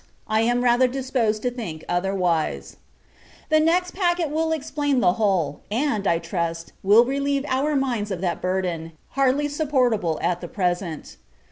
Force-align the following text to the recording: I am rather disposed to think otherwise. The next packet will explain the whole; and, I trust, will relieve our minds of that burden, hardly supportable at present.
I 0.27 0.41
am 0.41 0.63
rather 0.63 0.87
disposed 0.87 1.43
to 1.43 1.51
think 1.51 1.85
otherwise. 1.87 2.77
The 3.49 3.59
next 3.59 3.91
packet 3.91 4.31
will 4.31 4.51
explain 4.51 4.99
the 4.99 5.13
whole; 5.13 5.59
and, 5.69 6.07
I 6.07 6.17
trust, 6.17 6.73
will 6.81 7.05
relieve 7.05 7.45
our 7.47 7.75
minds 7.75 8.09
of 8.09 8.19
that 8.21 8.41
burden, 8.41 8.93
hardly 9.09 9.47
supportable 9.47 10.17
at 10.23 10.39
present. 10.53 11.17